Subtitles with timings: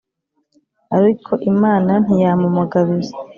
[0.97, 3.13] ariko imana ntiyamumugabiza